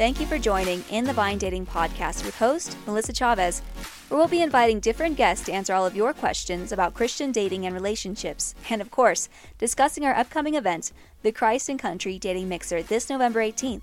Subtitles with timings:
[0.00, 3.60] Thank you for joining In the Vine Dating Podcast with host Melissa Chavez,
[4.08, 7.66] where we'll be inviting different guests to answer all of your questions about Christian dating
[7.66, 9.28] and relationships, and of course,
[9.58, 13.82] discussing our upcoming event, the Christ and Country Dating Mixer, this November 18th.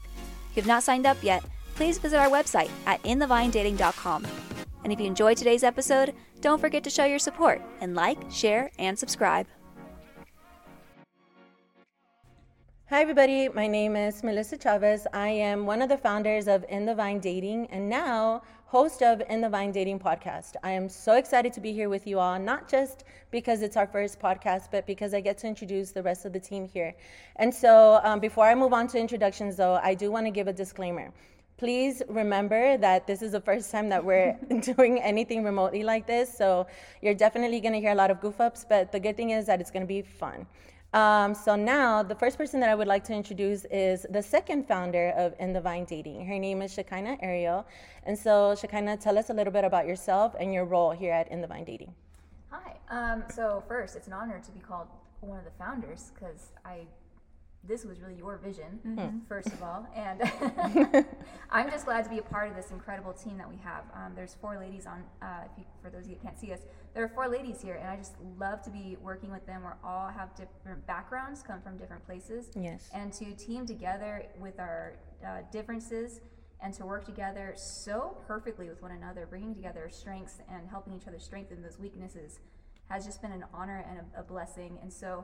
[0.50, 1.44] If you have not signed up yet,
[1.76, 4.26] please visit our website at inthevinedating.com.
[4.84, 8.72] And if you enjoyed today's episode, don't forget to show your support and like, share,
[8.80, 9.46] and subscribe.
[12.90, 13.50] Hi, everybody.
[13.50, 15.08] My name is Melissa Chavez.
[15.12, 19.22] I am one of the founders of In the Vine Dating and now host of
[19.30, 20.54] In the Vine Dating podcast.
[20.64, 23.88] I am so excited to be here with you all, not just because it's our
[23.88, 26.96] first podcast, but because I get to introduce the rest of the team here.
[27.36, 30.48] And so, um, before I move on to introductions, though, I do want to give
[30.48, 31.12] a disclaimer.
[31.58, 36.34] Please remember that this is the first time that we're doing anything remotely like this.
[36.34, 36.68] So,
[37.02, 39.46] you're definitely going to hear a lot of goof ups, but the good thing is
[39.48, 40.48] that it's going to be fun.
[40.94, 44.68] Um, so now, the first person that I would like to introduce is the second
[44.68, 46.26] founder of In the Vine Dating.
[46.26, 47.66] Her name is Shekinah Ariel.
[48.04, 51.30] And so, Shekinah, tell us a little bit about yourself and your role here at
[51.30, 51.94] In the Vine Dating.
[52.50, 52.78] Hi.
[52.90, 54.88] Um, so first, it's an honor to be called
[55.20, 56.88] one of the founders because I
[57.68, 59.18] this was really your vision, mm-hmm.
[59.28, 59.86] first of all.
[59.96, 60.22] And
[61.52, 63.84] I'm just glad to be a part of this incredible team that we have.
[63.94, 66.62] Um, there's four ladies on, uh, you, for those of you that can't see us,
[66.98, 69.62] there are four ladies here, and I just love to be working with them.
[69.62, 72.50] We all have different backgrounds, come from different places.
[72.56, 72.90] Yes.
[72.92, 76.22] And to team together with our uh, differences
[76.60, 80.96] and to work together so perfectly with one another, bringing together our strengths and helping
[80.96, 82.40] each other strengthen those weaknesses
[82.90, 84.80] has just been an honor and a, a blessing.
[84.82, 85.24] And so,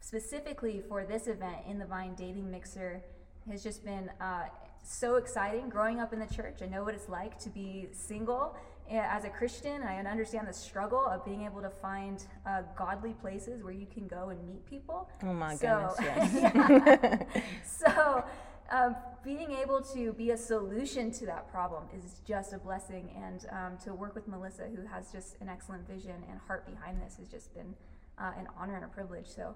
[0.00, 3.04] specifically for this event in the Vine Dating Mixer
[3.48, 4.46] has just been uh,
[4.86, 5.68] so exciting.
[5.68, 8.56] Growing up in the church, I know what it's like to be single
[8.88, 9.82] eh, as a Christian.
[9.82, 14.06] I understand the struggle of being able to find uh, godly places where you can
[14.06, 15.08] go and meet people.
[15.24, 17.24] Oh my so, goodness, yes.
[17.64, 18.24] so,
[18.70, 23.10] um, being able to be a solution to that problem is just a blessing.
[23.16, 27.00] And um, to work with Melissa, who has just an excellent vision and heart behind
[27.00, 27.74] this, has just been
[28.18, 29.26] uh, an honor and a privilege.
[29.26, 29.54] So,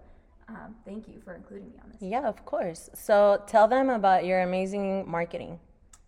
[0.51, 2.03] um, thank you for including me on this.
[2.03, 2.91] Yeah, of course.
[2.95, 5.59] So tell them about your amazing marketing.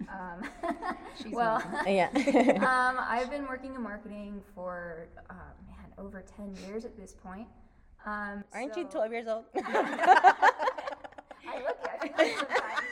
[0.08, 0.42] Um,
[1.30, 2.08] well, yeah.
[2.14, 5.34] um, I've been working in marketing for uh,
[5.68, 7.46] man over ten years at this point.
[8.04, 9.44] Um, Aren't so you twelve years old?
[9.54, 10.34] I
[11.64, 11.78] look
[12.18, 12.84] it.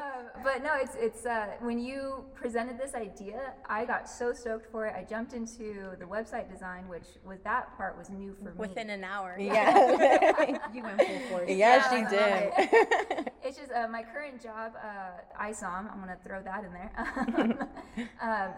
[0.44, 4.86] but no, it's it's uh, when you presented this idea, I got so stoked for
[4.86, 4.94] it.
[4.96, 8.56] I jumped into the website design, which was that part was new for me.
[8.56, 9.36] Within an hour.
[9.38, 11.48] Yeah, you went full force.
[11.48, 12.52] Yeah, yeah she did.
[12.58, 13.32] It.
[13.42, 15.90] it's just uh, my current job, uh, ISOM.
[15.92, 17.68] I'm gonna throw that in there.
[18.22, 18.52] um,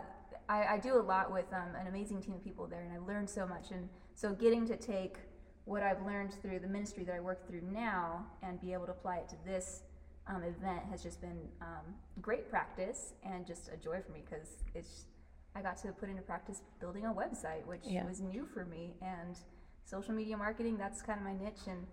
[0.48, 2.98] I, I, do a lot with um, an amazing team of people there, and I
[2.98, 3.70] learned so much.
[3.70, 5.16] And so, getting to take
[5.64, 8.92] what I've learned through the ministry that I work through now and be able to
[8.92, 9.82] apply it to this
[10.30, 14.64] um, event has just been um, great practice and just a joy for me because
[14.74, 15.06] it's
[15.54, 18.04] I got to put into practice building a website, which yeah.
[18.04, 19.36] was new for me, and
[19.84, 20.76] social media marketing.
[20.78, 21.66] That's kind of my niche.
[21.66, 21.86] And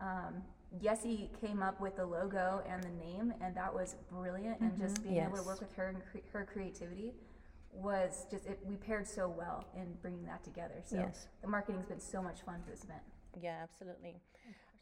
[0.00, 0.42] um,
[0.80, 4.62] Yessie came up with the logo and the name, and that was brilliant.
[4.62, 4.64] Mm-hmm.
[4.64, 5.26] And just being yes.
[5.26, 7.14] able to work with her and cre- her creativity
[7.72, 10.80] was just it, we paired so well in bringing that together.
[10.84, 11.26] So yes.
[11.42, 13.02] the marketing's been so much fun for this event.
[13.40, 14.16] Yeah, absolutely.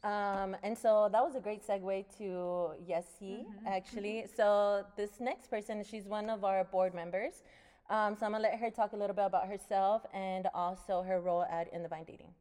[0.03, 3.67] Um, and so that was a great segue to Yessie, mm-hmm.
[3.67, 4.25] actually.
[4.35, 7.43] So this next person, she's one of our board members.
[7.89, 11.19] Um, so I'm gonna let her talk a little bit about herself and also her
[11.19, 12.33] role at In the Vine Dating.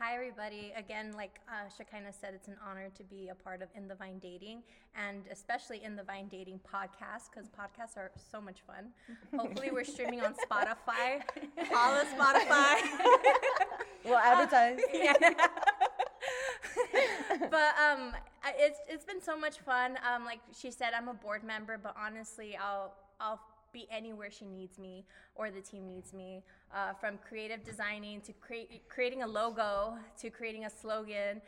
[0.00, 0.72] Hi, everybody.
[0.76, 3.94] Again, like uh, Shekinah said, it's an honor to be a part of In the
[3.94, 4.64] Vine Dating
[4.96, 8.90] and especially In the Vine Dating podcast because podcasts are so much fun.
[9.38, 11.22] Hopefully, we're streaming on Spotify.
[11.70, 12.76] Follow Spotify.
[14.04, 14.80] we'll advertise.
[14.80, 15.14] Uh, yeah.
[17.50, 18.12] But um,
[18.58, 19.98] it's it's been so much fun.
[20.08, 23.40] Um, like she said, I'm a board member, but honestly, I'll I'll
[23.72, 26.42] be anywhere she needs me or the team needs me.
[26.74, 31.40] Uh, from creative designing to create creating a logo to creating a slogan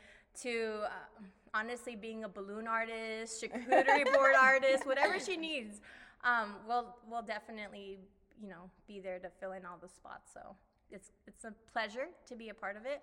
[0.42, 1.22] to uh,
[1.54, 5.80] honestly being a balloon artist, charcuterie board artist, whatever she needs.
[6.24, 7.98] Um, we'll we'll definitely
[8.40, 10.30] you know be there to fill in all the spots.
[10.32, 10.40] So
[10.90, 13.02] it's it's a pleasure to be a part of it.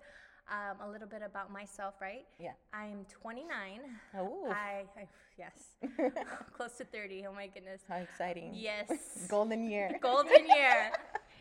[0.50, 2.26] Um, a little bit about myself, right?
[2.38, 2.52] Yeah.
[2.72, 3.80] I'm 29.
[4.18, 4.46] Oh.
[4.50, 5.08] I, I
[5.38, 5.78] yes,
[6.52, 7.24] close to 30.
[7.26, 7.80] Oh my goodness.
[7.88, 8.52] How exciting.
[8.54, 9.26] Yes.
[9.28, 9.98] Golden year.
[10.02, 10.92] Golden year.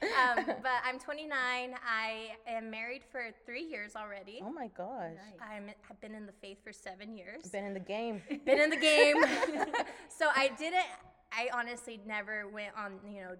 [0.01, 1.29] um, but I'm 29.
[1.35, 4.41] I am married for three years already.
[4.41, 5.11] Oh my gosh.
[5.15, 5.49] Nice.
[5.51, 7.43] I'm have been in the faith for seven years.
[7.49, 8.21] Been in the game.
[8.45, 9.17] Been in the game.
[10.07, 10.85] so I didn't.
[11.33, 12.99] I honestly never went on.
[13.05, 13.35] You know,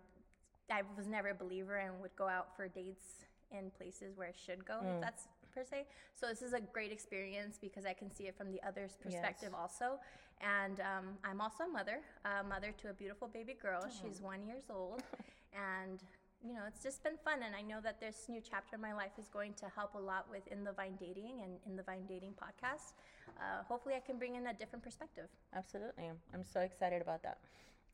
[0.70, 4.34] I was never a believer and would go out for dates in places where I
[4.46, 4.80] should go.
[4.84, 5.02] Mm.
[5.02, 5.86] That's per se.
[6.14, 9.50] So this is a great experience because I can see it from the other's perspective
[9.52, 9.60] yes.
[9.60, 10.00] also.
[10.42, 13.82] And um, I'm also a mother, a mother to a beautiful baby girl.
[13.86, 13.90] Oh.
[13.90, 15.04] She's one years old,
[15.54, 16.04] and
[16.46, 17.40] you know, it's just been fun.
[17.46, 20.00] And I know that this new chapter in my life is going to help a
[20.00, 22.94] lot with In the Vine Dating and In the Vine Dating podcast.
[23.38, 25.30] Uh, hopefully, I can bring in a different perspective.
[25.56, 26.10] Absolutely.
[26.34, 27.38] I'm so excited about that.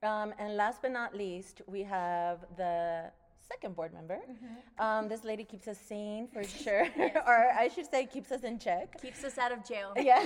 [0.02, 3.12] Um, and last but not least, we have the
[3.50, 4.20] second board member.
[4.30, 4.82] Mm-hmm.
[4.86, 7.16] Um, this lady keeps us sane for sure, yes.
[7.28, 9.02] or I should say, keeps us in check.
[9.02, 9.94] Keeps us out of jail.
[10.00, 10.26] Yeah,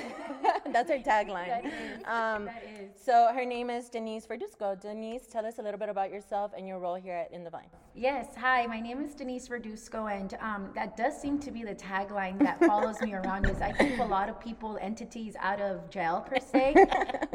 [0.71, 1.47] that's her tagline.
[1.47, 2.03] that is.
[2.05, 2.91] Um, that is.
[3.03, 4.79] So her name is Denise Verduzco.
[4.79, 7.49] Denise, tell us a little bit about yourself and your role here at In the
[7.49, 7.67] Vine.
[7.95, 8.65] Yes, hi.
[8.65, 12.59] My name is Denise Verduzco, and um, that does seem to be the tagline that
[12.59, 13.49] follows me around.
[13.49, 16.73] Is I keep a lot of people, entities out of jail per se.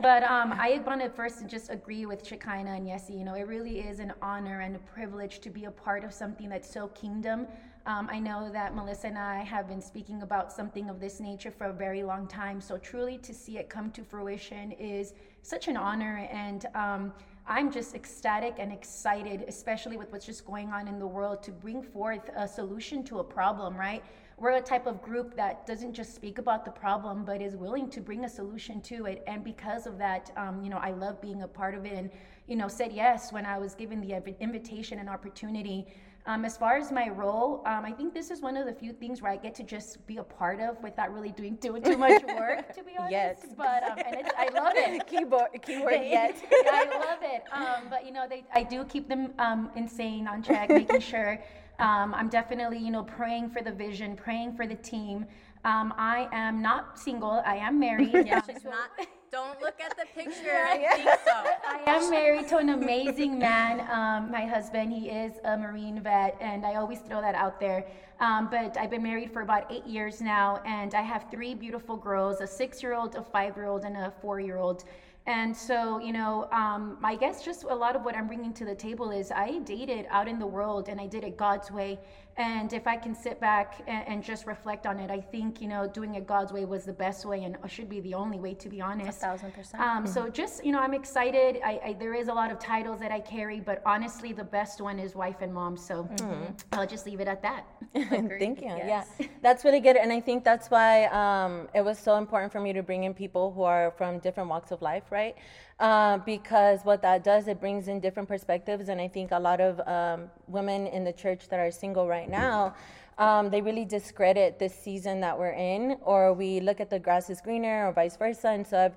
[0.00, 3.18] but um, I want to first just agree with Shekinah and Yessie.
[3.18, 6.12] You know, it really is an honor and a privilege to be a part of
[6.12, 7.46] something that's so kingdom.
[7.86, 11.50] Um, I know that Melissa and I have been speaking about something of this nature
[11.50, 12.60] for a very long time.
[12.60, 16.28] So truly to see it come to fruition is such an honor.
[16.30, 17.12] And um,
[17.46, 21.50] I'm just ecstatic and excited, especially with what's just going on in the world, to
[21.50, 24.02] bring forth a solution to a problem, right?
[24.36, 27.88] We're a type of group that doesn't just speak about the problem, but is willing
[27.90, 29.24] to bring a solution to it.
[29.26, 32.10] And because of that, um, you know, I love being a part of it and,
[32.48, 35.86] you know, said yes when I was given the invitation and opportunity.
[36.26, 38.92] Um, as far as my role, um, I think this is one of the few
[38.92, 41.96] things where I get to just be a part of without really doing too, too
[41.96, 43.12] much work, to be honest.
[43.12, 43.46] Yes.
[43.56, 45.06] But um, and it's, I love it.
[45.06, 46.36] Keyboard, keyword yet.
[46.52, 47.44] I love it.
[47.50, 51.42] Um, but you know, they, I do keep them um, insane on track, making sure
[51.78, 55.26] um, I'm definitely, you know, praying for the vision, praying for the team.
[55.64, 57.42] Um, I am not single.
[57.44, 58.12] I am married.
[58.12, 58.90] yeah, she's not.
[59.30, 60.64] Don't look at the picture.
[60.68, 61.32] I think so.
[61.68, 63.80] I am married to an amazing man.
[63.90, 67.86] Um, my husband, he is a Marine vet, and I always throw that out there.
[68.20, 71.96] Um, but I've been married for about eight years now, and I have three beautiful
[71.96, 74.84] girls: a six-year-old, a five-year-old, and a four-year-old.
[75.28, 78.64] And so, you know, um, I guess just a lot of what I'm bringing to
[78.64, 81.98] the table is I dated out in the world and I did it God's way.
[82.38, 85.66] And if I can sit back and, and, just reflect on it, I think, you
[85.66, 88.54] know, doing it God's way was the best way and should be the only way,
[88.54, 89.18] to be honest.
[89.18, 89.82] A thousand percent.
[89.82, 90.12] Um, mm-hmm.
[90.12, 91.58] So just, you know, I'm excited.
[91.64, 94.80] I, I, there is a lot of titles that I carry, but honestly, the best
[94.80, 95.76] one is wife and mom.
[95.76, 96.52] So mm-hmm.
[96.72, 97.66] I'll just leave it at that.
[97.92, 98.68] Thank you.
[98.68, 99.08] Yes.
[99.18, 99.96] Yeah, that's really good.
[99.96, 103.14] And I think that's why um, it was so important for me to bring in
[103.14, 105.34] people who are from different walks of life, right?
[105.78, 108.88] Uh, because what that does, it brings in different perspectives.
[108.88, 112.28] And I think a lot of um, women in the church that are single right
[112.28, 112.74] now,
[113.16, 117.30] um, they really discredit this season that we're in, or we look at the grass
[117.30, 118.48] is greener, or vice versa.
[118.48, 118.92] And so,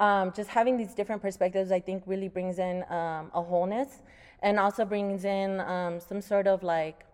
[0.00, 4.02] um, just having these different perspectives, I think, really brings in um, a wholeness
[4.42, 7.04] and also brings in um, some sort of like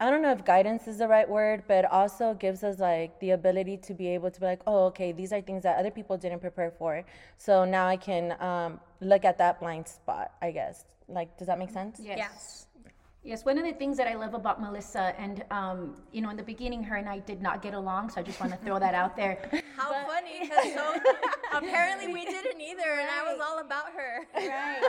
[0.00, 3.30] I don't know if guidance is the right word, but also gives us like the
[3.32, 6.16] ability to be able to be like, oh, okay, these are things that other people
[6.16, 7.02] didn't prepare for.
[7.36, 10.84] So now I can um, look at that blind spot, I guess.
[11.08, 11.98] Like, does that make sense?
[12.00, 12.18] Yes.
[12.18, 12.64] yes.
[13.24, 16.36] Yes, one of the things that I love about Melissa, and um, you know, in
[16.36, 18.78] the beginning, her and I did not get along, so I just want to throw
[18.78, 19.50] that out there.
[19.76, 20.48] How but, funny!
[20.48, 20.94] Because so
[21.52, 23.00] apparently we didn't either, right.
[23.00, 24.24] and I was all about her.
[24.34, 24.80] Right.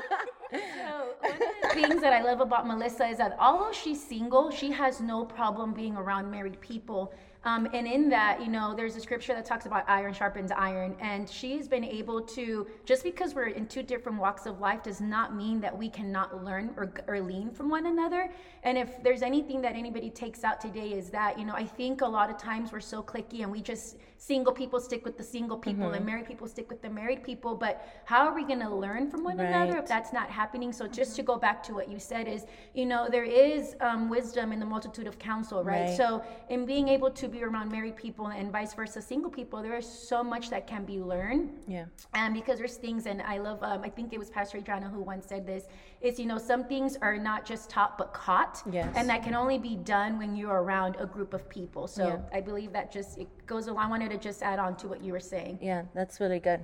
[0.51, 4.51] so one of the things that I love about Melissa is that although she's single,
[4.51, 7.13] she has no problem being around married people
[7.45, 10.93] um, and in that, you know, there's a scripture that talks about iron sharpens iron.
[10.99, 14.99] And she's been able to, just because we're in two different walks of life, does
[14.99, 18.29] not mean that we cannot learn or, or lean from one another.
[18.63, 22.01] And if there's anything that anybody takes out today, is that, you know, I think
[22.01, 25.23] a lot of times we're so clicky and we just, single people stick with the
[25.23, 25.95] single people mm-hmm.
[25.95, 27.55] and married people stick with the married people.
[27.55, 29.47] But how are we going to learn from one right.
[29.47, 30.73] another if that's not happening?
[30.73, 34.09] So just to go back to what you said is, you know, there is um,
[34.09, 35.87] wisdom in the multitude of counsel, right?
[35.87, 35.97] right?
[35.97, 39.77] So in being able to be around married people and vice versa, single people, there
[39.77, 41.51] is so much that can be learned.
[41.67, 41.85] Yeah.
[42.13, 45.01] And because there's things, and I love, um, I think it was Pastor Adriana who
[45.01, 45.65] once said this,
[46.01, 48.61] is, you know, some things are not just taught but caught.
[48.71, 48.91] Yes.
[48.95, 51.87] And that can only be done when you're around a group of people.
[51.87, 52.37] So yeah.
[52.37, 53.85] I believe that just, it goes along.
[53.85, 55.59] I wanted to just add on to what you were saying.
[55.61, 56.63] Yeah, that's really good.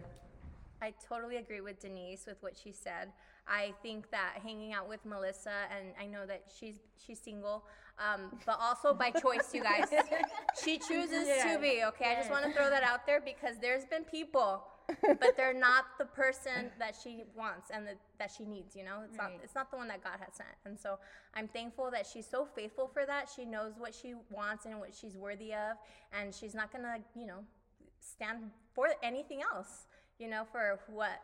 [0.86, 3.12] I totally agree with Denise with what she said.
[3.48, 7.64] I think that hanging out with Melissa, and I know that she's she's single,
[7.98, 9.88] um, but also by choice, you guys.
[10.64, 11.54] she chooses yeah.
[11.54, 11.84] to be.
[11.88, 14.64] Okay, I just want to throw that out there because there's been people,
[15.02, 18.76] but they're not the person that she wants and the, that she needs.
[18.76, 19.32] You know, it's right.
[19.32, 20.56] not it's not the one that God has sent.
[20.66, 21.00] And so
[21.34, 23.28] I'm thankful that she's so faithful for that.
[23.36, 25.78] She knows what she wants and what she's worthy of,
[26.14, 27.40] and she's not gonna you know
[28.00, 29.88] stand for anything else.
[30.20, 31.22] You know, for what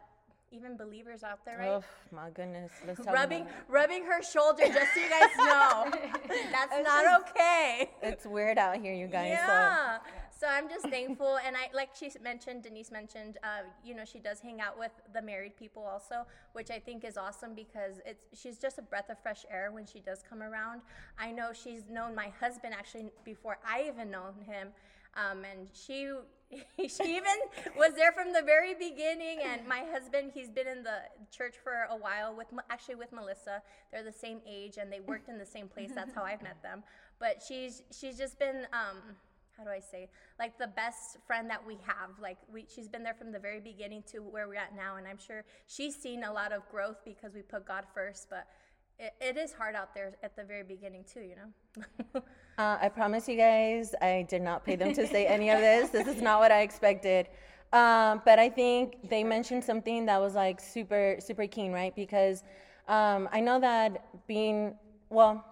[0.51, 1.69] even believers out there, right?
[1.69, 2.71] Oh my goodness.
[2.85, 5.91] Let's rubbing about rubbing her shoulder just so you guys know.
[6.51, 7.89] That's not okay.
[8.01, 9.29] It's weird out here, you guys.
[9.29, 9.97] Yeah.
[9.97, 10.03] So
[10.47, 14.39] I'm just thankful, and I like she mentioned, Denise mentioned, uh, you know, she does
[14.39, 18.57] hang out with the married people also, which I think is awesome because it's she's
[18.57, 20.81] just a breath of fresh air when she does come around.
[21.19, 24.69] I know she's known my husband actually before I even known him,
[25.15, 26.09] um, and she
[26.87, 27.37] she even
[27.77, 29.39] was there from the very beginning.
[29.43, 33.61] And my husband, he's been in the church for a while with actually with Melissa.
[33.91, 35.91] They're the same age, and they worked in the same place.
[35.93, 36.83] That's how I've met them.
[37.19, 38.65] But she's she's just been.
[38.73, 39.15] Um,
[39.57, 43.03] how do I say like the best friend that we have like we she's been
[43.03, 46.23] there from the very beginning to where we're at now and I'm sure she's seen
[46.23, 48.47] a lot of growth because we put God first but
[48.99, 52.21] it, it is hard out there at the very beginning too you know
[52.57, 55.89] Uh, I promise you guys, I did not pay them to say any of this.
[55.89, 57.27] This is not what I expected.
[57.73, 61.95] Um, but I think they mentioned something that was like super, super keen, right?
[61.95, 62.43] Because
[62.87, 64.75] um, I know that being,
[65.09, 65.43] well,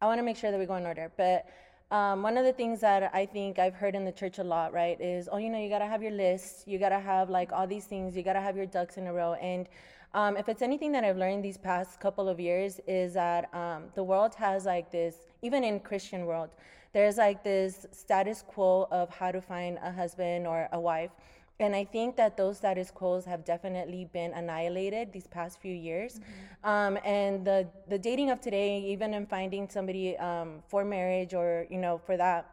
[0.00, 1.12] I want to make sure that we go in order.
[1.16, 1.46] But
[1.90, 4.74] um, one of the things that I think I've heard in the church a lot,
[4.74, 6.68] right, is, oh, you know, you got to have your list.
[6.68, 8.14] You got to have like all these things.
[8.14, 9.34] You got to have your ducks in a row.
[9.34, 9.66] And
[10.12, 13.84] um, if it's anything that I've learned these past couple of years is that um,
[13.94, 16.50] the world has like this, even in Christian world,
[16.92, 21.10] there's like this status quo of how to find a husband or a wife.
[21.60, 26.20] And I think that those status quos have definitely been annihilated these past few years.
[26.62, 31.66] Um, and the, the dating of today, even in finding somebody um, for marriage or,
[31.68, 32.48] you know, for that,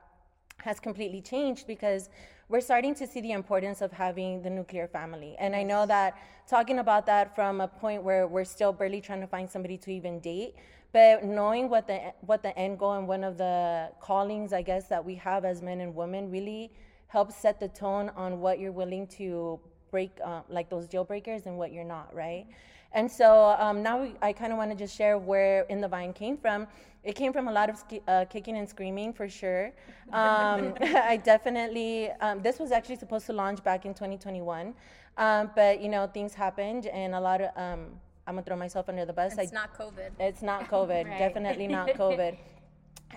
[0.57, 2.09] has completely changed because
[2.49, 5.35] we're starting to see the importance of having the nuclear family.
[5.37, 9.21] And I know that talking about that from a point where we're still barely trying
[9.21, 10.55] to find somebody to even date,
[10.93, 14.87] but knowing what the what the end goal and one of the callings I guess
[14.87, 16.71] that we have as men and women really
[17.15, 19.57] helps set the tone on what you're willing to
[19.89, 22.45] break uh, like those deal breakers and what you're not, right?
[22.91, 25.87] And so um, now we, I kind of want to just share where In the
[25.95, 26.67] Vine came from.
[27.09, 29.65] It came from a lot of ski, uh, kicking and screaming for sure.
[30.23, 30.73] Um,
[31.13, 31.93] I definitely,
[32.25, 34.73] um, this was actually supposed to launch back in 2021.
[35.17, 37.81] Um, but, you know, things happened and a lot of, um,
[38.27, 39.31] I'm going to throw myself under the bus.
[39.37, 41.17] it's I, not COVID it's not COVID, Right.
[41.25, 42.33] definitely not COVID.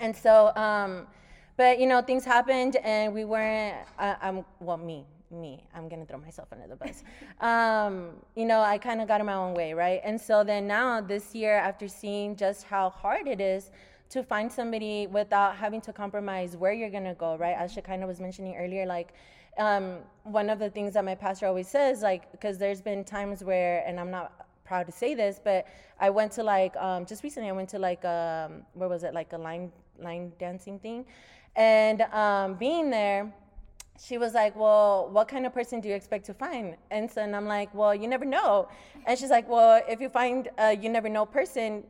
[0.04, 0.32] and so,
[0.66, 0.92] um,
[1.58, 3.76] but you know, things happened, and we weren't.
[3.98, 5.64] I, I'm well, me, me.
[5.74, 7.02] I'm gonna throw myself under the bus.
[7.40, 10.00] um, you know, I kind of got in my own way, right?
[10.04, 13.72] And so then now this year, after seeing just how hard it is
[14.10, 17.56] to find somebody without having to compromise where you're gonna go, right?
[17.58, 19.12] As Shekinah was mentioning earlier, like
[19.58, 23.42] um, one of the things that my pastor always says, like, because there's been times
[23.42, 25.66] where, and I'm not proud to say this, but
[25.98, 27.48] I went to like um, just recently.
[27.48, 29.12] I went to like um, where was it?
[29.12, 31.04] Like a line line dancing thing,
[31.58, 33.34] and um, being there,
[34.00, 37.20] she was like, "Well, what kind of person do you expect to find?" And so
[37.20, 38.68] and I'm like, "Well, you never know."
[39.06, 41.84] And she's like, "Well, if you find a you never know person."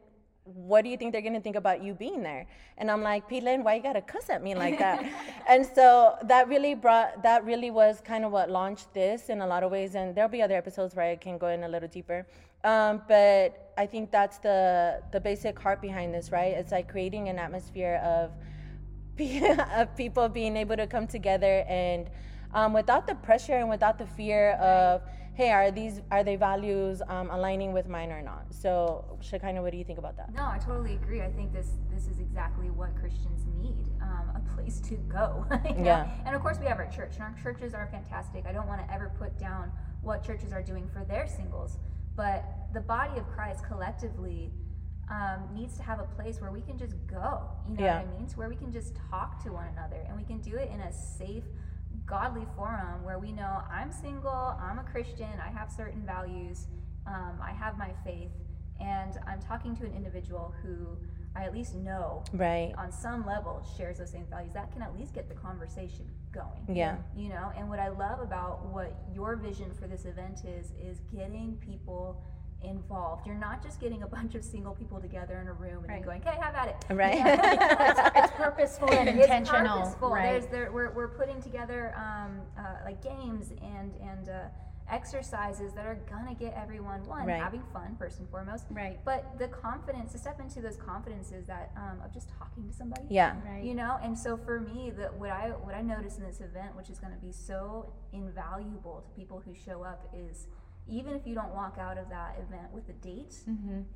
[0.55, 2.47] What do you think they're gonna think about you being there?
[2.79, 3.43] And I'm like, P.
[3.43, 5.05] Lynn, why you gotta cuss at me like that?
[5.47, 9.47] and so that really brought, that really was kind of what launched this in a
[9.47, 9.95] lot of ways.
[9.95, 12.27] And there'll be other episodes where I can go in a little deeper.
[12.65, 16.55] Um, but I think that's the the basic heart behind this, right?
[16.55, 18.31] It's like creating an atmosphere of
[19.77, 22.09] of people being able to come together and
[22.55, 25.03] um, without the pressure and without the fear of
[25.35, 29.73] hey are these are they values um, aligning with mine or not so Shekinah what
[29.73, 31.23] do you think about that No, I totally agree.
[31.23, 35.47] I think this this is exactly what Christians need um, a place to go.
[35.65, 35.85] you know?
[35.85, 36.11] Yeah.
[36.25, 38.47] And of course, we have our church, and our churches are fantastic.
[38.47, 39.73] I don't want to ever put down
[40.03, 41.79] what churches are doing for their singles,
[42.17, 44.53] but the body of Christ collectively
[45.11, 47.43] um, needs to have a place where we can just go.
[47.69, 48.03] You know Yeah.
[48.03, 48.27] what I mean?
[48.29, 50.81] To where we can just talk to one another, and we can do it in
[50.81, 51.45] a safe,
[52.07, 56.67] godly forum where we know I'm single, I'm a Christian, I have certain values,
[57.07, 58.31] um, I have my faith,
[58.81, 60.97] and I'm talking to an individual who
[61.37, 64.53] I at least know right on some level shares those same values.
[64.55, 66.65] That can at least get the conversation going.
[66.69, 66.97] Yeah.
[67.15, 71.01] You know, and what I love about what your vision for this event is, is
[71.15, 72.23] getting people
[72.63, 73.27] involved.
[73.27, 76.05] You're not just getting a bunch of single people together in a room and Right.
[76.05, 77.19] going, "Okay, have at it." Right.
[78.17, 80.11] it's purposeful and It's intentional, purposeful.
[80.11, 80.33] right?
[80.41, 84.33] There's there, we're, we're putting together um, uh, like games and and uh,
[84.91, 87.41] exercises that are gonna get everyone one Right.
[87.43, 88.65] having fun first and foremost.
[88.71, 88.99] Right.
[89.05, 93.03] But the confidence to step into those confidences that um, of just talking to somebody.
[93.09, 93.63] yeah Right.
[93.63, 96.75] You know, and so for me, that what I what I notice in this event,
[96.75, 100.47] which is going to be so invaluable to people who show up, is
[100.89, 103.37] even if you don't walk out of that event with a date,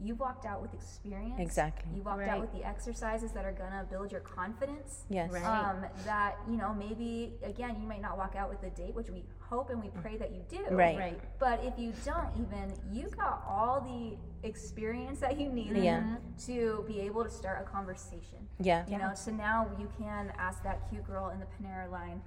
[0.01, 1.35] you've walked out with experience.
[1.39, 1.91] Exactly.
[1.95, 2.29] You walked Right.
[2.31, 5.05] out with the exercises that are gonna build your confidence.
[5.09, 5.31] Yes.
[5.33, 5.43] Right.
[5.45, 9.11] Um, that you know maybe again you might not walk out with a date, which
[9.11, 10.65] we hope and we pray that you do.
[10.75, 10.99] Right.
[10.99, 11.21] Right.
[11.39, 14.17] But if you don't even, you got all the
[14.49, 16.17] experience that you needed Yeah.
[16.47, 18.39] to be able to start a conversation.
[18.59, 18.85] Yeah.
[18.89, 22.23] You know, so now you can ask that cute girl in the Panera line.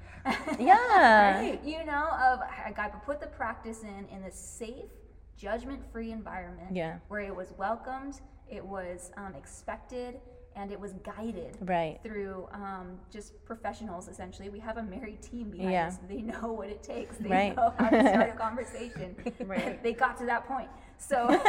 [0.59, 1.55] Yeah.
[1.65, 4.91] You know, of I got to put the practice in in this safe,
[5.35, 6.75] judgment-free environment.
[6.75, 6.97] Yeah.
[7.07, 10.19] Where it was welcomed, it was um, expected,
[10.55, 11.57] and it was guided.
[11.61, 11.99] Right.
[12.03, 14.49] Through um, just professionals, essentially.
[14.49, 15.87] We have a married team behind Yeah.
[15.87, 15.97] us.
[16.07, 17.17] They know what it takes.
[17.17, 17.55] They Right.
[17.55, 19.15] know how to start a conversation.
[19.45, 19.81] Right.
[19.83, 20.69] they got to that point.
[20.97, 21.27] So,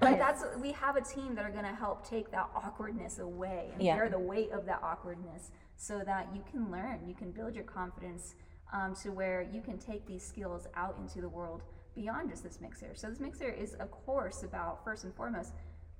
[0.00, 3.70] but that's we have a team that are going to help take that awkwardness away
[3.72, 3.96] and Yeah.
[3.96, 7.64] bear the weight of that awkwardness, so that you can learn, you can build your
[7.64, 8.34] confidence
[8.72, 11.62] um, to where you can take these skills out into the world
[11.94, 12.90] beyond just this mixer.
[12.94, 15.52] So this mixer is, of course, about first and foremost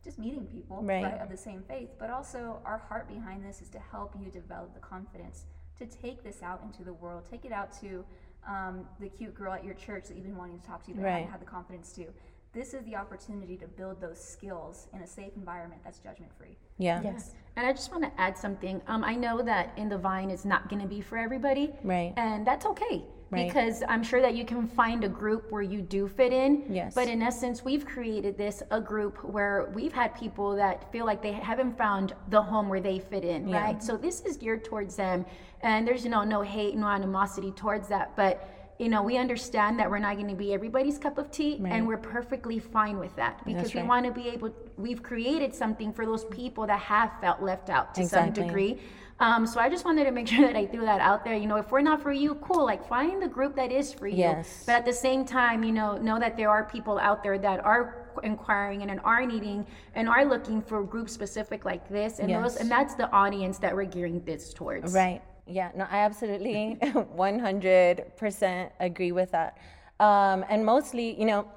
[0.06, 1.20] just meeting people Right.
[1.20, 4.72] of the same faith, but also our heart behind this is to help you develop
[4.72, 5.44] the confidence
[5.78, 8.04] to take this out into the world, take it out to
[8.48, 11.02] um, the cute girl at your church that you've been wanting to talk to, but
[11.02, 11.12] Right.
[11.14, 12.06] haven't had the confidence to.
[12.52, 16.56] This is the opportunity to build those skills in a safe environment that's judgment free.
[16.78, 17.02] Yeah.
[17.02, 17.34] Yes.
[17.56, 18.80] And I just want to add something.
[18.86, 21.74] Um, I know that in the vine it's not going to be for everybody.
[21.82, 22.14] Right.
[22.16, 23.04] And that's okay.
[23.30, 23.48] Right.
[23.48, 26.64] Because I'm sure that you can find a group where you do fit in.
[26.70, 26.94] Yes.
[26.94, 31.22] But in essence, we've created this a group where we've had people that feel like
[31.22, 33.62] they haven't found the home where they fit in, Yeah.
[33.62, 33.82] right?
[33.82, 35.26] So this is geared towards them.
[35.62, 38.14] And there's you know no hate, no animosity towards that.
[38.14, 41.56] But you know, we understand that we're not going to be everybody's cup of tea,
[41.58, 41.72] Right.
[41.72, 44.50] and we're perfectly fine with that because That's we want to be able.
[44.76, 48.34] We've created something for those people that have felt left out to Exactly.
[48.36, 48.78] some degree.
[49.18, 51.34] Um, so I just wanted to make sure that I threw that out there.
[51.34, 52.64] You know, if we're not for you, cool.
[52.64, 54.18] Like find the group that is for you.
[54.18, 54.64] Yes.
[54.66, 57.64] But at the same time, you know, know that there are people out there that
[57.64, 62.42] are inquiring and are needing and are looking for groups specific like this, and Yes.
[62.42, 64.94] those, and that's the audience that we're gearing this towards.
[64.94, 65.22] Right.
[65.46, 65.70] Yeah.
[65.76, 69.58] No, I absolutely 100% agree with that.
[70.00, 71.48] Um, and mostly, you know,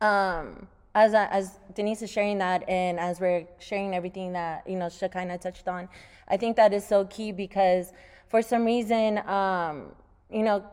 [0.00, 4.76] um, as I, as Denise is sharing that, and as we're sharing everything that you
[4.76, 5.88] know Shekinah touched on,
[6.28, 7.92] I think that is so key because
[8.28, 9.92] for some reason, um,
[10.30, 10.64] you know,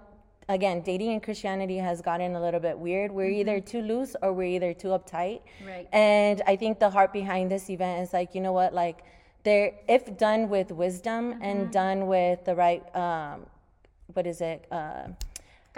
[0.48, 3.12] again, dating in Christianity has gotten a little bit weird.
[3.12, 5.42] We're either too loose or we're either too uptight.
[5.66, 5.88] Right.
[5.94, 9.00] And I think the heart behind this event is like, you know what, like
[9.44, 13.46] there, if done with wisdom and done with the right, um,
[14.14, 14.66] what is it?
[14.72, 15.10] Uh,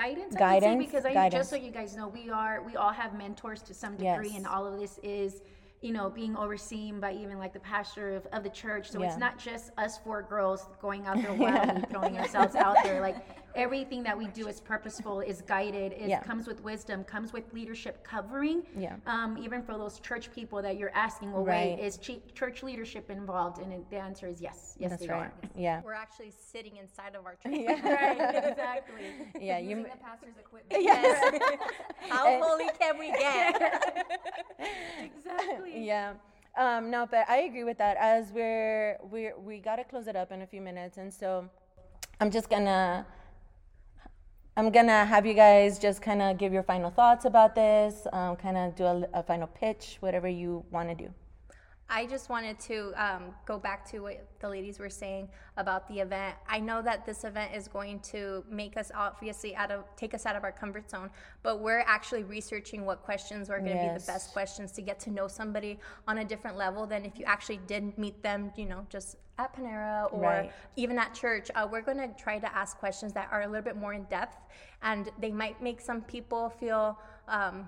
[0.02, 1.40] guidance, Guidance, because I guidance.
[1.42, 4.38] just so you guys know, we are we all have mentors to some degree, Yes.
[4.38, 5.42] and all of this is
[5.82, 8.92] you know being overseen by even like the pastor of, of the church.
[8.92, 9.08] So Yeah.
[9.10, 13.02] it's not just us four girls going out there wildly throwing ourselves out there.
[13.02, 13.18] Like
[13.56, 16.22] everything that we do is purposeful, is guided, it Yeah.
[16.22, 18.64] comes with wisdom, comes with leadership covering.
[18.76, 18.96] Yeah.
[19.06, 21.78] Um, even for those church people that you're asking, well, Right.
[21.78, 23.60] wait, is ch- church leadership involved?
[23.60, 24.76] And it- the answer is yes.
[24.80, 25.24] Yes, that's they right.
[25.24, 25.34] are.
[25.56, 25.82] Yeah.
[25.84, 27.54] We're actually sitting inside of our church.
[27.54, 27.72] Yeah.
[27.84, 28.46] right.
[28.46, 29.04] Exactly.
[29.40, 29.58] Yeah.
[29.60, 29.70] You.
[29.78, 30.82] Using the pastor's equipment.
[30.84, 31.42] Yes.
[32.10, 34.06] How holy can we get?
[35.04, 35.86] Exactly.
[35.86, 36.14] Yeah.
[36.58, 37.96] Um, no, but I agree with that.
[37.98, 41.48] As we're we're we gotta close it up in a few minutes, and so
[42.20, 43.06] I'm just gonna
[44.58, 48.36] I'm gonna have you guys just kind of give your final thoughts about this, um,
[48.36, 51.14] kind of do a, a final pitch, whatever you want to do.
[51.94, 55.28] I just wanted to um, go back to what the ladies were saying
[55.58, 56.38] about the event.
[56.48, 60.26] I know that this event is going to make us obviously out of take us
[60.26, 61.10] out of our comfort zone,
[61.44, 65.02] but we're actually researching what questions are going to be the best questions to get
[65.02, 68.66] to know somebody on a different level than if you actually did meet them, you
[68.66, 70.52] know, just at Panera or Right.
[70.78, 71.52] even at church.
[71.56, 74.04] Uh, we're going to try to ask questions that are a little bit more in
[74.06, 74.38] depth,
[74.82, 76.98] and they might make some people feel.
[77.28, 77.68] Um,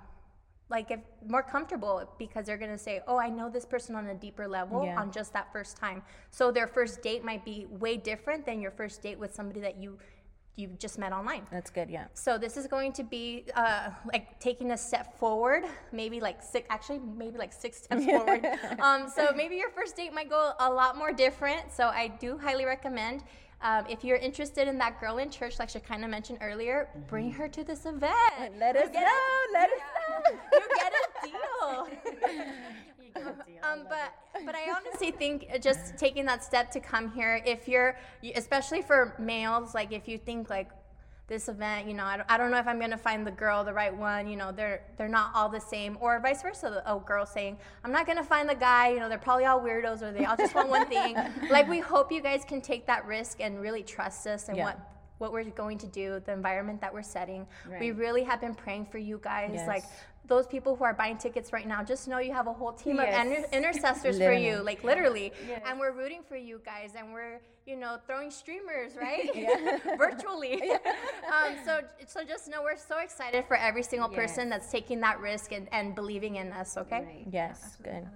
[0.74, 1.00] like if
[1.36, 4.80] more comfortable because they're gonna say, "Oh, I know this person on a deeper level
[4.84, 5.00] Yeah.
[5.02, 6.00] on just that first time."
[6.32, 9.76] So their first date might be way different than your first date with somebody that
[9.84, 9.92] you
[10.56, 11.44] you just met online.
[11.52, 11.90] That's good.
[11.90, 12.06] Yeah.
[12.14, 16.68] So this is going to be uh, like taking a step forward, maybe like six,
[16.70, 18.46] actually maybe like six steps forward.
[18.80, 21.72] Um, so maybe your first date might go a lot more different.
[21.72, 23.24] So I do highly recommend.
[23.63, 27.47] Um, if you're interested in that girl in church, like Shekinah mentioned earlier, bring her
[27.47, 28.13] to this event.
[28.60, 29.10] Let us get know.
[29.10, 30.39] a- Let us know.
[30.54, 31.88] you get a deal.
[32.04, 33.63] You get a deal.
[33.63, 34.13] Um, but
[34.45, 37.97] but I honestly think just taking that step to come here, if you're,
[38.36, 40.69] especially for males, like if you think like
[41.28, 43.64] this event, you know, I don't, I don't know if I'm gonna find the girl,
[43.64, 46.84] the right one, you know, they're they're not all the same, or vice versa.
[46.86, 50.02] A girl saying, I'm not gonna find the guy, you know, they're probably all weirdos,
[50.02, 51.16] or they all just want one thing.
[51.50, 54.66] Like we hope you guys can take that risk and really trust us and Yeah.
[54.66, 54.80] what
[55.20, 57.48] what we're going to do, the environment that we're setting.
[57.80, 59.52] We really have been praying for you guys.
[59.54, 59.68] Yes.
[59.68, 59.84] Like
[60.26, 62.98] those people who are buying tickets right now, just know you have a whole team
[62.98, 63.26] Yes.
[63.26, 65.32] of inter- intercessors for you, like literally.
[65.48, 65.62] Yes.
[65.66, 69.30] And we're rooting for you guys, and we're you know throwing streamers right
[69.97, 70.62] virtually.
[70.71, 75.19] um, so so just know we're so excited for every single person that's taking that
[75.19, 76.78] risk and, and believing in us.
[76.78, 77.02] Okay.
[77.02, 77.28] Right.
[77.32, 78.08] Yes, good.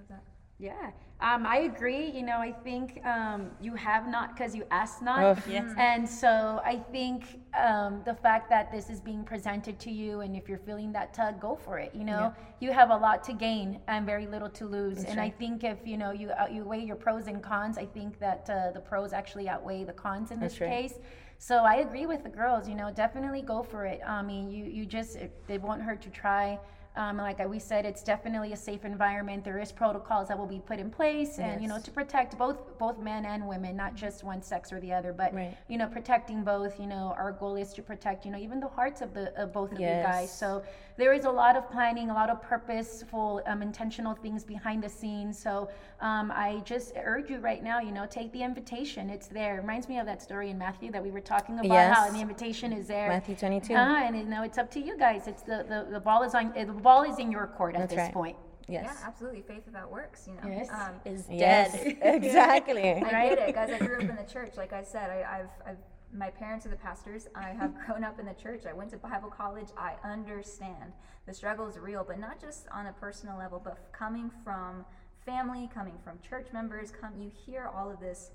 [0.60, 0.84] I love that.
[0.90, 2.12] Yeah, um, I agree.
[2.12, 5.38] You know, I think um, you have not because you asked not.
[5.38, 5.48] Oof.
[5.48, 5.74] Yes.
[5.78, 10.36] And so I think um, the fact that this is being presented to you, and
[10.36, 11.92] if you're feeling that tug, go for it.
[11.96, 15.04] You know, you have a lot to gain and very little to lose.
[15.06, 17.86] and I think if you know you uh, you weigh your pros and cons, I
[17.86, 20.70] think that uh, the pros actually outweigh the cons in this right.
[20.70, 21.00] case.
[21.40, 22.68] So I agree with the girls.
[22.68, 24.02] You know, definitely go for it.
[24.06, 26.60] I mean, you you just it, it won't hurt to try.
[26.98, 29.44] Um, like we said, it's definitely a safe environment.
[29.44, 32.58] There is protocols that will be put in place, and you know, to protect both
[32.80, 35.56] both men and women, not just one sex or the other, but Right.
[35.68, 36.80] you know, protecting both.
[36.80, 39.54] You know, our goal is to protect you know even the hearts of the of
[39.54, 40.32] both of you guys.
[40.32, 40.64] So
[40.98, 44.90] there is a lot of planning, a lot of purposeful, um, intentional things behind the
[44.90, 45.38] scenes.
[45.38, 45.70] So
[46.02, 49.10] um, I just urge you right now, you know, take the invitation.
[49.12, 49.58] It's there.
[49.58, 51.94] It reminds me of that story in Matthew that we were talking about.
[51.94, 53.10] How the invitation is there.
[53.10, 53.76] Matthew 22.
[53.76, 55.28] Uh, and you know, it's up to you guys.
[55.28, 57.94] It's the, the, the ball is on the ball is in your court at That's
[57.94, 58.14] this right.
[58.14, 58.38] point.
[58.70, 58.84] Yes.
[58.86, 59.42] Yeah, absolutely.
[59.42, 60.42] Faith without works, you know.
[60.48, 60.70] Yes.
[60.72, 61.98] Um, Is Yes, dead.
[62.24, 62.84] exactly.
[62.94, 63.30] I Right?
[63.38, 63.70] get it, guys.
[63.72, 64.54] I grew up in the church.
[64.58, 65.78] Like I said, I, I've, I've,
[66.14, 67.28] my parents are the pastors.
[67.36, 68.64] I have grown up in the church.
[68.66, 69.68] I went to Bible college.
[69.78, 70.94] I understand
[71.26, 74.86] the struggle is real, but not just on a personal level, but coming from
[75.26, 76.92] family, coming from church members.
[77.02, 78.32] Come, you hear all of this,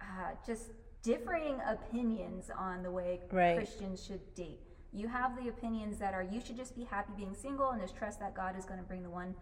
[0.00, 0.70] uh, just
[1.02, 3.56] differing opinions on the way Right.
[3.56, 4.60] Christians should date.
[4.92, 7.96] You have the opinions that are you should just be happy being single and just
[7.96, 9.34] trust that God is going to bring the one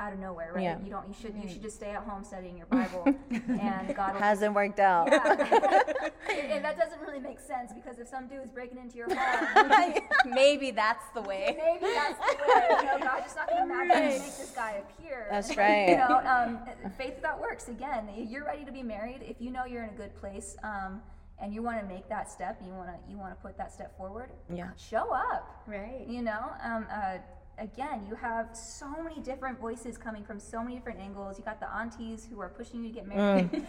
[0.00, 0.62] out of nowhere, right?
[0.62, 0.78] Yeah.
[0.82, 1.06] You don't.
[1.06, 1.34] You should.
[1.40, 4.20] You should just stay at home studying your Bible, and God will.
[4.20, 5.12] Hasn't worked out.
[5.12, 9.14] and, and that doesn't really make sense because if some dude is breaking into your
[9.14, 9.70] home,
[10.26, 11.56] Maybe that's the way.
[11.58, 12.66] maybe that's the way.
[12.80, 15.26] You know, God's just not going to magically make this guy appear.
[15.30, 15.90] That's right.
[15.90, 16.58] You know, um,
[16.96, 17.68] faith without works.
[17.68, 19.20] Again, you're ready to be married.
[19.22, 20.56] If you know you're in a good place.
[20.62, 21.02] Um,
[21.40, 23.72] and you want to make that step, you want to you want to put that
[23.72, 24.30] step forward.
[24.52, 24.70] Yeah.
[24.76, 25.62] Show up.
[25.66, 26.06] Right.
[26.06, 27.18] You know, um, uh,
[27.58, 31.38] again, you have so many different voices coming from so many different angles.
[31.38, 33.50] You got the aunties who are pushing you to get married.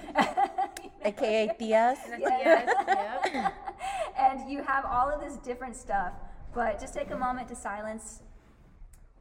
[1.03, 1.97] AKA Tias.
[2.19, 3.53] Yes, yep.
[4.19, 6.13] and you have all of this different stuff.
[6.53, 8.21] But just take a moment to silence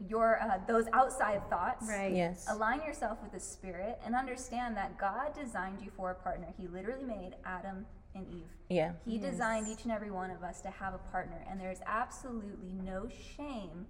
[0.09, 1.87] your uh, those outside thoughts.
[1.89, 2.15] Right.
[2.15, 2.47] Yes.
[2.51, 6.49] Align yourself with the spirit and understand that God designed you for a partner.
[6.59, 8.49] He literally made Adam and Eve.
[8.69, 8.93] Yeah.
[9.05, 12.73] He designed each and every one of us to have a partner, and there's absolutely
[12.73, 13.87] no shame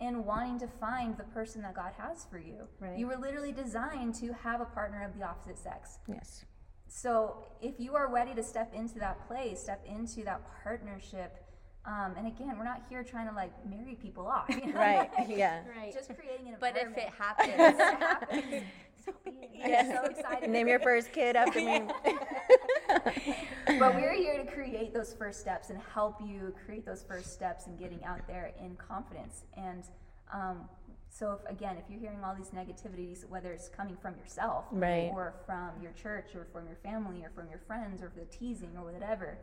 [0.00, 2.66] in wanting to find the person that God has for you.
[2.80, 2.98] Right.
[2.98, 5.98] You were literally designed to have a partner of the opposite sex.
[6.08, 6.44] Yes.
[6.88, 11.44] So if you are ready to step into that place, step into that partnership,
[11.86, 14.46] um, and again, we're not here trying to like marry people off.
[14.48, 14.78] you know?
[14.78, 15.10] Right.
[15.28, 15.60] Yeah.
[15.76, 15.92] Right.
[15.94, 18.62] Just creating an But if it happens, If it happens,
[19.04, 19.86] so be it.
[19.86, 20.50] I'm so excited.
[20.50, 21.82] Name your first kid after me.
[23.78, 27.66] but we're here to create those first steps and help you create those first steps
[27.66, 29.44] in getting out there in confidence.
[29.56, 29.84] And
[30.32, 30.68] um,
[31.10, 35.10] so, if, again, if you're hearing all these negativities, whether it's coming from yourself, Right.
[35.12, 38.70] or from your church, or from your family, or from your friends, or the teasing,
[38.76, 39.38] or whatever,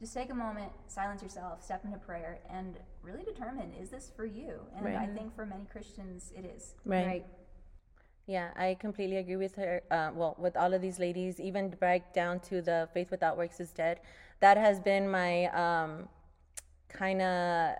[0.00, 4.24] just take a moment, silence yourself, step into prayer, and really determine is this for
[4.24, 4.58] you?
[4.76, 4.96] And Right.
[4.96, 6.74] I think for many Christians, it is.
[6.84, 7.24] Right.
[8.26, 9.82] Yeah, I completely agree with her.
[9.90, 13.60] Uh, well, with all of these ladies, even back down to the faith without works
[13.60, 14.00] is dead.
[14.40, 16.08] That has been my um,
[16.88, 17.76] kind of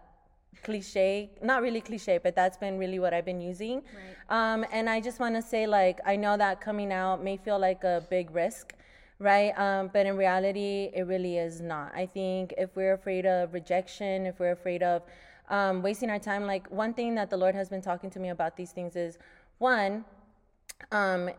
[0.62, 3.82] cliche, not really cliche, but that's been really what I've been using.
[4.28, 7.58] Um, and I just want to say, like, I know that coming out may feel
[7.58, 8.74] like a big risk,
[9.18, 9.58] right?
[9.58, 11.92] Um, but in reality, it really is not.
[11.94, 15.02] I think if we're afraid of rejection, if we're afraid of
[15.48, 18.28] um, wasting our time, like, one thing that the Lord has been talking to me
[18.28, 19.18] about these things is
[19.58, 20.04] one,
[20.92, 21.30] um,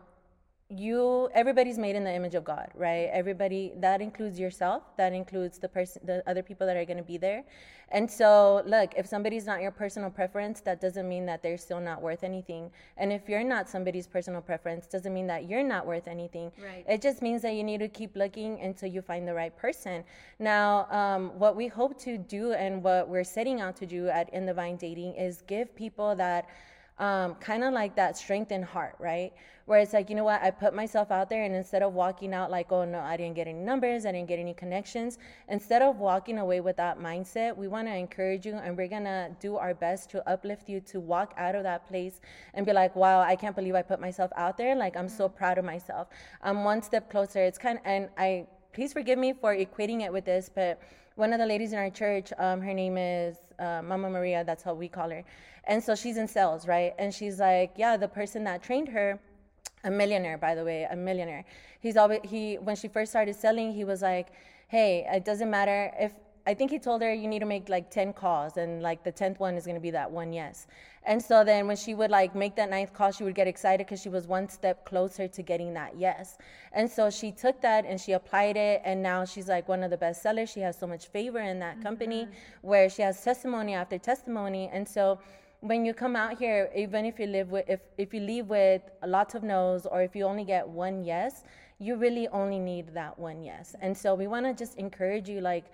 [0.68, 3.08] you everybody's made in the image of god right?
[3.12, 7.04] Everybody that includes yourself that includes the person the other people that are going to
[7.04, 7.44] be there.
[7.90, 11.80] And so look if somebody's not your personal preference that doesn't mean that they're still
[11.80, 12.72] not worth anything.
[12.96, 16.50] And if you're not somebody's personal preference doesn't mean that you're not worth anything.
[16.60, 16.84] Right.
[16.88, 20.02] it just means that you need to keep looking until you find the right person.
[20.40, 24.34] Now um, what we hope to do and what we're setting out to do at
[24.34, 26.48] in the vine dating is give people that
[26.98, 29.32] um, kind of like that strength in heart, right?
[29.66, 32.32] Where it's like, you know what, I put myself out there, and instead of walking
[32.32, 35.82] out like, oh no, I didn't get any numbers, I didn't get any connections, instead
[35.82, 39.56] of walking away with that mindset, we want to encourage you, and we're gonna do
[39.56, 42.20] our best to uplift you to walk out of that place
[42.54, 44.74] and be like, wow, I can't believe I put myself out there.
[44.76, 46.08] Like, I'm so proud of myself.
[46.42, 47.40] I'm one step closer.
[47.40, 50.80] It's kind of, and I please forgive me for equating it with this, but
[51.16, 54.44] one of the ladies in our church, um, her name is uh, Mama Maria.
[54.44, 55.24] That's how we call her.
[55.64, 56.94] And so she's in sales, right?
[56.98, 59.18] And she's like, yeah, the person that trained her,
[59.84, 61.44] a millionaire, by the way, a millionaire.
[61.80, 64.28] He's always he when she first started selling, he was like,
[64.68, 66.12] hey, it doesn't matter if
[66.46, 69.10] I think he told her you need to make like 10 calls and like the
[69.10, 70.68] 10th one is going to be that one yes.
[71.04, 73.86] And so then when she would like make that ninth call, she would get excited
[73.86, 76.38] because she was one step closer to getting that yes.
[76.72, 79.90] And so she took that and she applied it and now she's like one of
[79.90, 80.50] the best sellers.
[80.50, 81.82] She has so much favor in that mm-hmm.
[81.82, 82.28] company
[82.62, 84.70] where she has testimony after testimony.
[84.72, 85.18] And so
[85.60, 88.82] when you come out here, even if you live with if, if you leave with
[89.04, 91.42] lots of no's or if you only get one yes,
[91.78, 93.74] you really only need that one yes.
[93.80, 95.66] And so we want to just encourage you like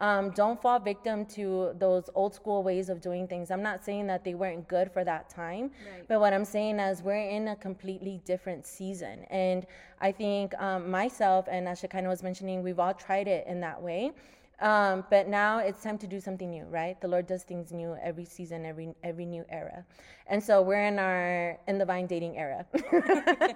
[0.00, 3.50] um, don't fall victim to those old school ways of doing things.
[3.50, 6.08] I'm not saying that they weren't good for that time, right.
[6.08, 9.24] but what I'm saying is we're in a completely different season.
[9.30, 9.66] And
[10.00, 13.80] I think um, myself and as Shekinah was mentioning, we've all tried it in that
[13.80, 14.12] way.
[14.60, 17.00] Um, but now it's time to do something new, right?
[17.00, 19.84] The Lord does things new every season, every every new era,
[20.26, 22.66] and so we're in our in the vine dating era.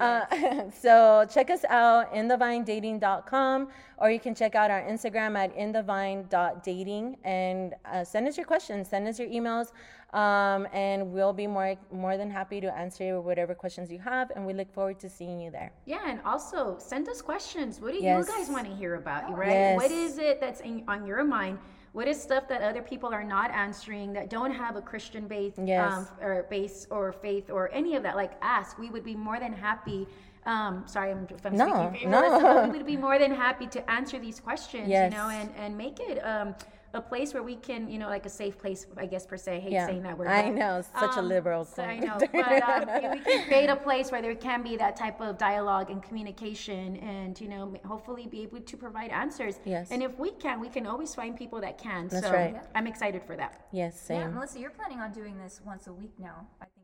[0.00, 3.68] uh, so check us out in thevinedating.com,
[3.98, 8.88] or you can check out our Instagram at inthevine.dating and uh, send us your questions,
[8.88, 9.70] send us your emails.
[10.14, 14.46] Um, and we'll be more more than happy to answer whatever questions you have, and
[14.46, 15.72] we look forward to seeing you there.
[15.86, 17.80] Yeah, and also send us questions.
[17.80, 18.28] What do yes.
[18.28, 19.36] you guys want to hear about?
[19.36, 19.50] Right?
[19.50, 19.76] Yes.
[19.76, 21.58] What is it that's in, on your mind?
[21.94, 25.54] What is stuff that other people are not answering that don't have a Christian base
[25.64, 25.92] yes.
[25.92, 28.14] um, or base or faith or any of that?
[28.14, 28.78] Like ask.
[28.78, 30.06] We would be more than happy.
[30.46, 32.68] Um, sorry, I'm, if I'm no, speaking for no.
[32.70, 34.88] we would be more than happy to answer these questions.
[34.88, 35.10] Yes.
[35.10, 36.18] You know, and and make it.
[36.18, 36.54] Um,
[36.94, 39.56] a place where we can, you know, like a safe place, I guess per se.
[39.56, 39.86] I hate yeah.
[39.86, 40.28] saying that word.
[40.28, 41.64] I know, such um, a liberal.
[41.64, 44.96] So I know, but um, we can create a place where there can be that
[44.96, 49.58] type of dialogue and communication, and you know, hopefully be able to provide answers.
[49.64, 49.90] Yes.
[49.90, 52.08] And if we can, we can always find people that can.
[52.08, 52.56] That's so right.
[52.74, 53.66] I'm excited for that.
[53.72, 54.20] Yes, same.
[54.20, 56.46] Yeah, Melissa, you're planning on doing this once a week now.
[56.60, 56.83] I think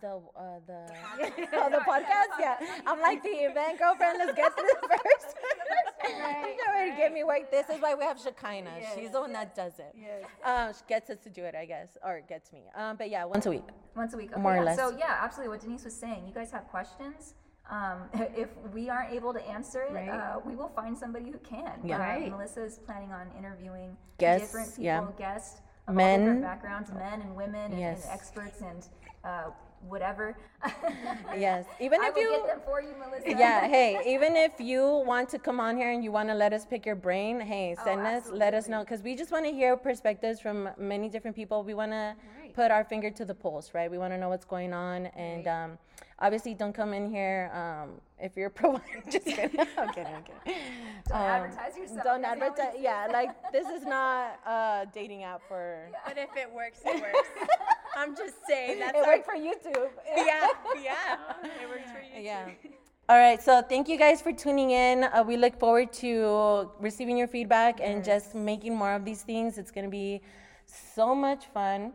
[0.00, 0.80] The uh, the
[1.54, 2.38] oh, the podcast.
[2.38, 2.56] Yeah,
[2.86, 4.18] I'm like the event girlfriend.
[4.18, 5.36] Let's get to this first.
[6.20, 7.50] right, to get me work.
[7.50, 8.70] This is why we have Shekinah.
[8.80, 8.96] Yes.
[8.96, 9.94] She's the one that does it.
[9.94, 10.24] Yes.
[10.44, 12.64] Um, she gets us to do it, I guess, or gets me.
[12.74, 13.64] Um, but yeah, once a week.
[13.96, 14.32] Once a week.
[14.32, 14.76] Okay, More or less.
[14.76, 15.56] So yeah, absolutely.
[15.56, 16.24] What Denise was saying.
[16.26, 17.34] You guys have questions.
[17.68, 20.08] Um, if we aren't able to answer it, right.
[20.08, 21.80] uh, we will find somebody who can.
[21.84, 21.98] Yeah.
[21.98, 22.30] Right.
[22.30, 25.06] Melissa is planning on interviewing guests, different people, yeah.
[25.18, 28.04] guests, men, different backgrounds, men and women, and, yes.
[28.04, 28.86] and experts, and
[29.24, 29.50] uh,
[29.88, 30.36] whatever.
[31.36, 33.28] yes, even I if you get them for you, Melissa.
[33.28, 36.52] Yeah, hey, even if you want to come on here and you want to let
[36.52, 39.30] us pick your brain, hey, oh, send oh, us, let us know, because we just
[39.30, 41.62] want to hear perspectives from many different people.
[41.62, 42.16] We want to right.
[42.56, 43.90] Put our finger to the pulse, right?
[43.90, 45.78] We want to know what's going on, and um,
[46.18, 48.80] obviously, don't come in here um, if you're pro.
[49.10, 49.60] just kidding.
[49.76, 50.14] I'm kidding.
[50.14, 50.42] I'm kidding.
[51.08, 52.02] Don't um, advertise yourself.
[52.02, 52.74] Don't advertise.
[52.80, 55.88] Yeah, like this is not a dating app for.
[55.92, 55.98] Yeah.
[56.04, 57.28] But if it works, it works.
[57.96, 58.98] I'm just saying that's.
[58.98, 59.12] It our...
[59.12, 59.90] worked for YouTube.
[60.16, 60.48] yeah,
[60.82, 61.16] yeah.
[61.62, 62.24] It works for YouTube.
[62.24, 62.48] Yeah.
[63.08, 65.04] All right, so thank you guys for tuning in.
[65.04, 67.88] Uh, we look forward to receiving your feedback yes.
[67.88, 69.58] and just making more of these things.
[69.58, 70.22] It's going to be
[70.66, 71.92] so much fun.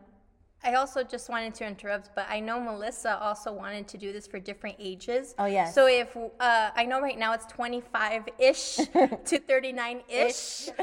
[0.64, 4.26] I also just wanted to interrupt, but I know Melissa also wanted to do this
[4.26, 5.34] for different ages.
[5.38, 5.74] Oh, yes.
[5.74, 10.34] So if, uh, I know right now it's 25 ish to 39 ish.
[10.34, 10.74] so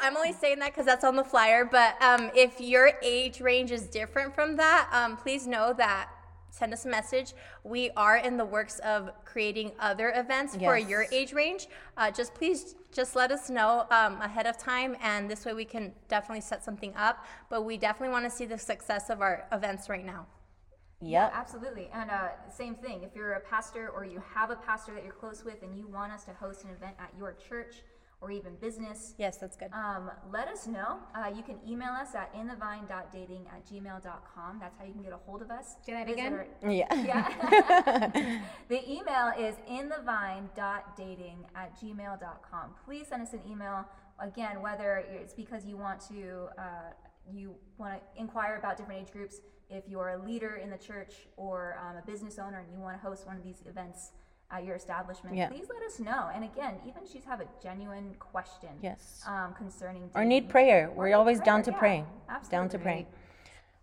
[0.00, 1.64] I'm only saying that because that's on the flyer.
[1.64, 6.08] But um, if your age range is different from that, um, please know that
[6.52, 7.32] send us a message.
[7.64, 10.68] We are in the works of creating other events yes.
[10.68, 11.66] for your age range.
[11.96, 15.64] Uh, just please just let us know um, ahead of time, and this way we
[15.64, 17.24] can definitely set something up.
[17.48, 20.26] But we definitely want to see the success of our events right now.
[21.00, 21.10] Yep.
[21.10, 21.88] Yeah, absolutely.
[21.92, 23.02] And uh, same thing.
[23.02, 25.88] If you're a pastor or you have a pastor that you're close with and you
[25.88, 27.82] want us to host an event at your church,
[28.22, 29.14] or even business.
[29.18, 29.68] Yes, that's good.
[29.72, 30.98] Um, let us know.
[31.14, 34.58] Uh, you can email us at inthevine.dating at gmail.com.
[34.60, 35.76] That's how you can get a hold of us.
[35.84, 36.32] Do that again?
[36.62, 36.86] Our, yeah.
[37.02, 38.10] Yeah.
[38.68, 42.70] the email is inthevine.dating at gmail.com.
[42.84, 43.84] Please send us an email.
[44.20, 46.92] Again, whether it's because you want to, uh,
[47.30, 51.14] you want to inquire about different age groups, if you're a leader in the church
[51.36, 54.12] or um, a business owner and you want to host one of these events,
[54.52, 55.48] at your establishment, yeah.
[55.48, 56.30] please let us know.
[56.34, 59.22] And again, even if you have a genuine question yes.
[59.26, 62.04] um, concerning or need prayer, we're always prayer, down to yeah, pray.
[62.28, 62.56] Absolutely.
[62.56, 63.06] Down to pray.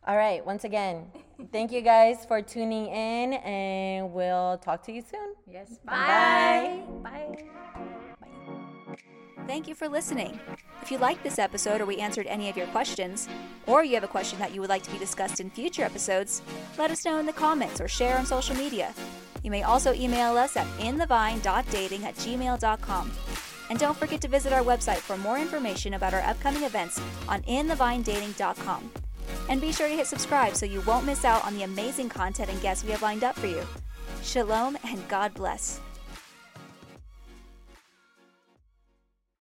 [0.07, 1.07] All right, once again,
[1.51, 5.35] thank you guys for tuning in, and we'll talk to you soon.
[5.51, 6.83] Yes, bye.
[7.03, 7.09] Bye.
[7.09, 7.43] bye.
[9.45, 10.39] Thank you for listening.
[10.83, 13.27] If you liked this episode or we answered any of your questions,
[13.65, 16.43] or you have a question that you would like to be discussed in future episodes,
[16.77, 18.93] let us know in the comments or share on social media.
[19.43, 23.11] You may also email us at inthevine.dating at gmail.com.
[23.69, 27.41] And don't forget to visit our website for more information about our upcoming events on
[27.43, 28.91] inthevinedating.com.
[29.47, 32.49] And be sure to hit subscribe so you won't miss out on the amazing content
[32.49, 33.65] and guests we have lined up for you.
[34.23, 35.79] Shalom and God bless.